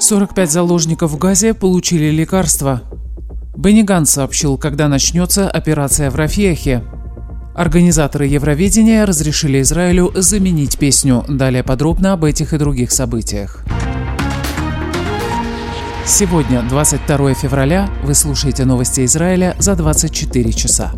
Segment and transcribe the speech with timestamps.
[0.00, 2.82] 45 заложников в Газе получили лекарства.
[3.56, 6.84] Бенни Ганс сообщил, когда начнется операция в Рафиахе.
[7.56, 11.24] Организаторы Евровидения разрешили Израилю заменить песню.
[11.26, 13.64] Далее подробно об этих и других событиях.
[16.06, 20.92] Сегодня, 22 февраля, вы слушаете новости Израиля за 24 часа.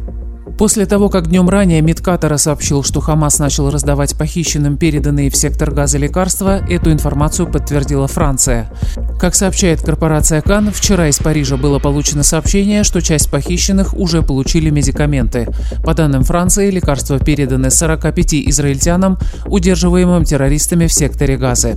[0.60, 5.36] После того, как днем ранее МИД Катара сообщил, что Хамас начал раздавать похищенным переданные в
[5.36, 8.70] сектор газа лекарства, эту информацию подтвердила Франция.
[9.18, 14.68] Как сообщает корпорация Кан, вчера из Парижа было получено сообщение, что часть похищенных уже получили
[14.68, 15.48] медикаменты.
[15.82, 21.76] По данным Франции, лекарства переданы 45 израильтянам, удерживаемым террористами в секторе Газы.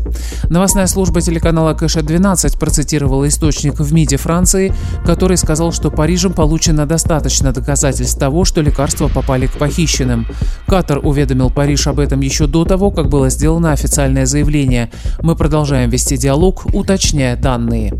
[0.49, 4.73] Новостная служба телеканала Кэша-12 процитировала источник в МИДе Франции,
[5.05, 10.25] который сказал, что Парижем получено достаточно доказательств того, что лекарства лекарства попали к похищенным.
[10.65, 14.89] Катар уведомил Париж об этом еще до того, как было сделано официальное заявление.
[15.21, 17.93] Мы продолжаем вести диалог, уточняя данные.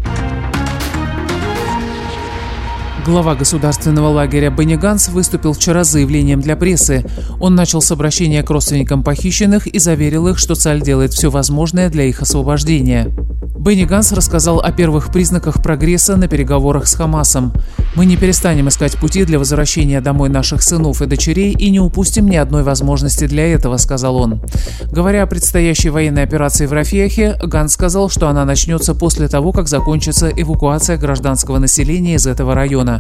[3.06, 7.04] Глава государственного лагеря Бенни Ганс выступил вчера с заявлением для прессы.
[7.42, 11.90] Он начал с обращения к родственникам похищенных и заверил их, что Цаль делает все возможное
[11.90, 13.14] для их освобождения.
[13.64, 17.54] Бенни Ганс рассказал о первых признаках прогресса на переговорах с Хамасом.
[17.96, 22.28] «Мы не перестанем искать пути для возвращения домой наших сынов и дочерей и не упустим
[22.28, 24.42] ни одной возможности для этого»,— сказал он.
[24.92, 29.70] Говоря о предстоящей военной операции в Рафехе, Ганс сказал, что она начнется после того, как
[29.70, 32.93] закончится эвакуация гражданского населения из этого района.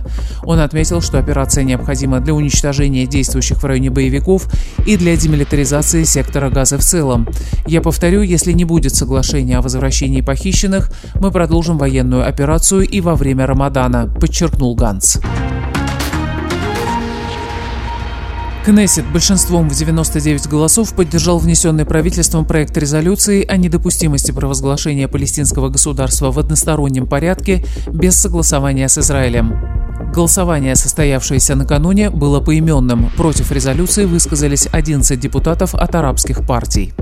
[0.44, 4.48] Он отметил, что операция необходима для уничтожения действующих в районе боевиков
[4.86, 7.28] и для демилитаризации сектора газа в целом.
[7.68, 13.16] «Я повторю, если не будет соглашения о возвращении похищенных, мы продолжим военную операцию и во
[13.16, 15.20] время Рамадана, подчеркнул Ганс.
[18.66, 26.32] Кнессет большинством в 99 голосов поддержал внесенный правительством проект резолюции о недопустимости провозглашения палестинского государства
[26.32, 29.73] в одностороннем порядке без согласования с Израилем.
[30.14, 33.10] Голосование, состоявшееся накануне, было поименным.
[33.18, 36.94] Против резолюции высказались 11 депутатов от арабских партий.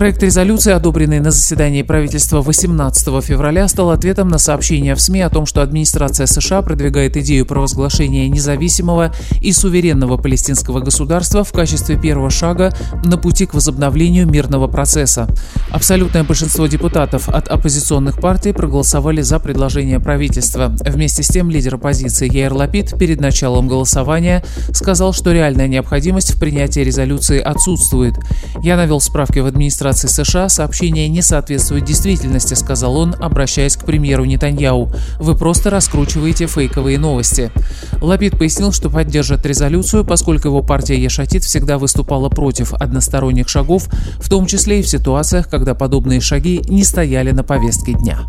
[0.00, 5.28] Проект резолюции, одобренный на заседании правительства 18 февраля, стал ответом на сообщение в СМИ о
[5.28, 9.12] том, что администрация США продвигает идею провозглашения независимого
[9.42, 12.74] и суверенного палестинского государства в качестве первого шага
[13.04, 15.28] на пути к возобновлению мирного процесса.
[15.70, 20.74] Абсолютное большинство депутатов от оппозиционных партий проголосовали за предложение правительства.
[20.80, 26.40] Вместе с тем лидер оппозиции Яир Лапид перед началом голосования сказал, что реальная необходимость в
[26.40, 28.14] принятии резолюции отсутствует.
[28.62, 33.84] Я навел справки в администрации администрации США сообщение не соответствует действительности, сказал он, обращаясь к
[33.84, 34.92] премьеру Нетаньяу.
[35.18, 37.50] Вы просто раскручиваете фейковые новости.
[38.00, 44.28] Лапид пояснил, что поддержит резолюцию, поскольку его партия Ешатит всегда выступала против односторонних шагов, в
[44.28, 48.20] том числе и в ситуациях, когда подобные шаги не стояли на повестке дня.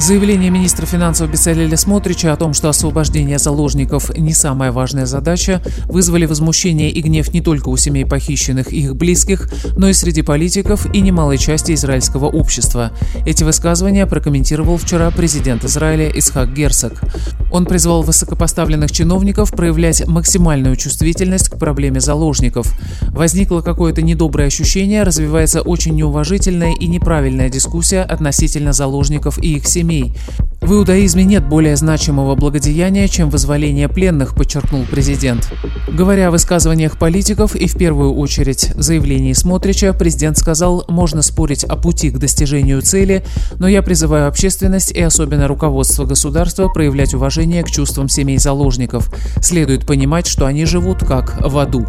[0.00, 6.24] Заявление министра финансов Бесалеля Смотрича о том, что освобождение заложников не самая важная задача, вызвали
[6.24, 10.86] возмущение и гнев не только у семей похищенных и их близких, но и среди политиков
[10.94, 12.92] и немалой части израильского общества.
[13.26, 17.02] Эти высказывания прокомментировал вчера президент Израиля Исхак Герцог.
[17.50, 22.72] Он призвал высокопоставленных чиновников проявлять максимальную чувствительность к проблеме заложников.
[23.08, 29.87] Возникло какое-то недоброе ощущение, развивается очень неуважительная и неправильная дискуссия относительно заложников и их семей
[29.88, 30.12] семей.
[30.60, 35.50] В иудаизме нет более значимого благодеяния, чем вызволение пленных, подчеркнул президент.
[35.88, 41.76] Говоря о высказываниях политиков и в первую очередь заявлении Смотрича, президент сказал, можно спорить о
[41.76, 43.24] пути к достижению цели,
[43.58, 49.10] но я призываю общественность и особенно руководство государства проявлять уважение к чувствам семей заложников.
[49.40, 51.86] Следует понимать, что они живут как в аду.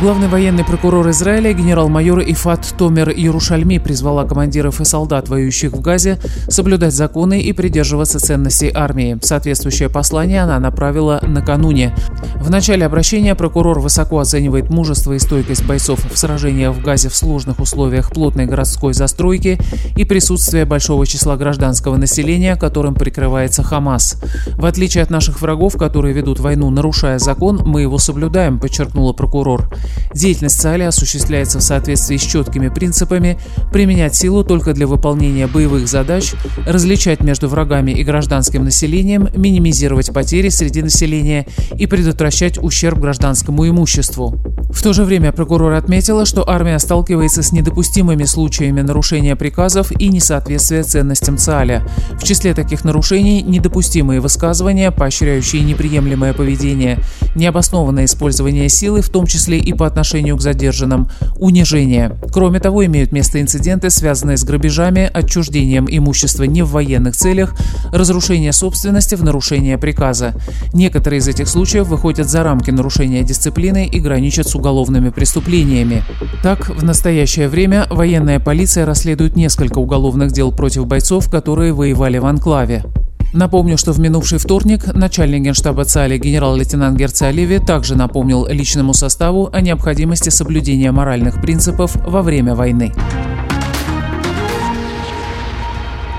[0.00, 6.18] Главный военный прокурор Израиля генерал-майор Ифат Томер Ярушальми призвала командиров и солдат, воюющих в Газе,
[6.48, 9.18] соблюдать законы и придерживаться ценностей армии.
[9.20, 11.94] Соответствующее послание она направила накануне.
[12.36, 17.14] В начале обращения прокурор высоко оценивает мужество и стойкость бойцов в сражениях в Газе в
[17.14, 19.60] сложных условиях плотной городской застройки
[19.96, 24.16] и присутствие большого числа гражданского населения, которым прикрывается Хамас.
[24.56, 29.68] В отличие от наших врагов, которые ведут войну, нарушая закон, мы его соблюдаем, подчеркнула прокурор.
[30.14, 33.38] Деятельность ЦАЛИ осуществляется в соответствии с четкими принципами
[33.72, 36.32] применять силу только для выполнения боевых задач,
[36.66, 44.38] различать между врагами и гражданским населением, минимизировать потери среди населения и предотвращать ущерб гражданскому имуществу.
[44.72, 50.08] В то же время прокурор отметила, что армия сталкивается с недопустимыми случаями нарушения приказов и
[50.08, 51.86] несоответствия ценностям ЦАЛя.
[52.12, 57.00] В числе таких нарушений недопустимые высказывания, поощряющие неприемлемое поведение,
[57.34, 62.12] необоснованное использование силы, в том числе и по отношению к задержанным, унижение.
[62.34, 67.54] Кроме того, имеют место инциденты, связанные с грабежами, отчуждением имущества не в военных целях,
[67.90, 70.34] разрушение собственности в нарушение приказа.
[70.74, 76.04] Некоторые из этих случаев выходят за рамки нарушения дисциплины и граничат с уголовными преступлениями.
[76.42, 82.26] Так, в настоящее время военная полиция расследует несколько уголовных дел против бойцов, которые воевали в
[82.26, 82.84] анклаве.
[83.32, 89.48] Напомню, что в минувший вторник начальник генштаба ЦАЛИ генерал-лейтенант Герци Оливи также напомнил личному составу
[89.52, 92.92] о необходимости соблюдения моральных принципов во время войны.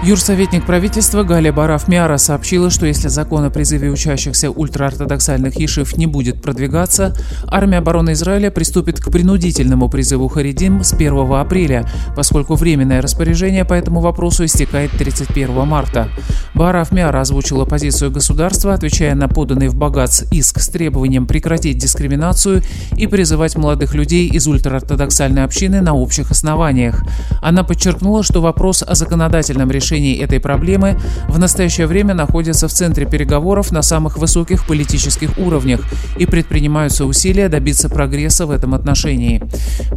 [0.03, 6.41] Юрсоветник правительства Галя Бараф-Миара сообщила, что если закон о призыве учащихся ультраортодоксальных ешив не будет
[6.41, 7.15] продвигаться,
[7.45, 13.75] армия обороны Израиля приступит к принудительному призыву Харидим с 1 апреля, поскольку временное распоряжение по
[13.75, 16.09] этому вопросу истекает 31 марта.
[16.55, 22.63] Бараф-Миара озвучила позицию государства, отвечая на поданный в Багац иск с требованием прекратить дискриминацию
[22.97, 27.03] и призывать молодых людей из ультраортодоксальной общины на общих основаниях.
[27.39, 30.97] Она подчеркнула, что вопрос о законодательном решении решении этой проблемы
[31.27, 35.81] в настоящее время находятся в центре переговоров на самых высоких политических уровнях
[36.17, 39.41] и предпринимаются усилия добиться прогресса в этом отношении.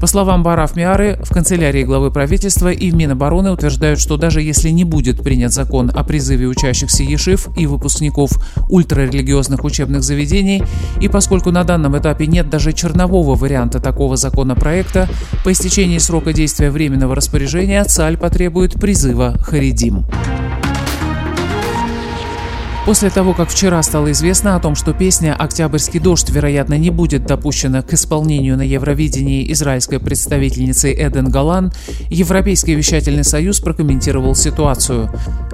[0.01, 4.71] По словам Бараф Миары, в канцелярии главы правительства и в Минобороны утверждают, что даже если
[4.71, 8.33] не будет принят закон о призыве учащихся ешив и выпускников
[8.69, 10.65] ультрарелигиозных учебных заведений,
[11.01, 15.09] и поскольку на данном этапе нет даже чернового варианта такого законопроекта,
[15.45, 20.44] по истечении срока действия временного распоряжения ЦАЛЬ потребует призыва Хариди dízimo.
[22.85, 27.25] После того, как вчера стало известно о том, что песня «Октябрьский дождь», вероятно, не будет
[27.25, 31.73] допущена к исполнению на Евровидении израильской представительницей Эден Галан,
[32.11, 35.11] Европейский вещательный союз прокомментировал ситуацию.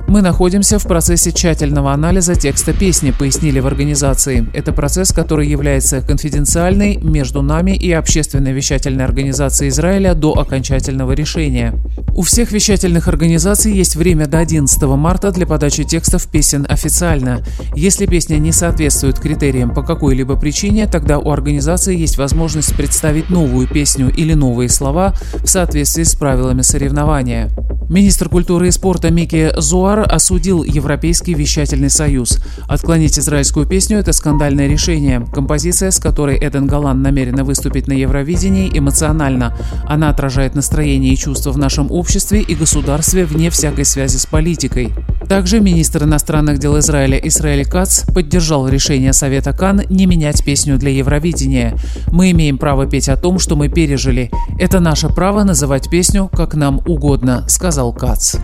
[0.08, 4.48] «Мы находимся в процессе тщательного анализа текста песни», пояснили в организации.
[4.52, 11.74] Это процесс, который является конфиденциальный между нами и общественной вещательной организацией Израиля до окончательного решения.
[12.12, 17.19] У всех вещательных организаций есть время до 11 марта для подачи текстов песен официально.
[17.74, 23.68] Если песня не соответствует критериям по какой-либо причине, тогда у организации есть возможность представить новую
[23.68, 27.50] песню или новые слова в соответствии с правилами соревнования.
[27.90, 32.38] Министр культуры и спорта Микки Зуар осудил Европейский вещательный союз.
[32.68, 35.26] Отклонить израильскую песню– это скандальное решение.
[35.34, 39.56] Композиция, с которой Эден Галан намерена выступить на Евровидении, эмоциональна.
[39.88, 44.92] Она отражает настроение и чувства в нашем обществе и государстве вне всякой связи с политикой.
[45.30, 50.90] Также министр иностранных дел Израиля Исраэль Кац поддержал решение Совета Кан не менять песню для
[50.90, 51.76] Евровидения.
[52.08, 54.32] «Мы имеем право петь о том, что мы пережили.
[54.58, 58.38] Это наше право называть песню, как нам угодно»,– сказал Кац.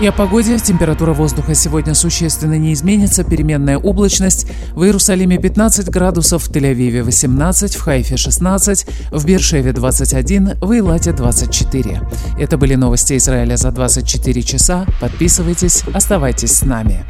[0.00, 0.56] И о погоде.
[0.58, 3.24] Температура воздуха сегодня существенно не изменится.
[3.24, 4.46] Переменная облачность.
[4.74, 11.12] В Иерусалиме 15 градусов, в Тель-Авиве 18, в Хайфе 16, в Бершеве 21, в Илате
[11.12, 12.02] 24.
[12.38, 14.86] Это были новости Израиля за 24 часа.
[15.00, 17.04] Подписывайтесь, оставайтесь с нами.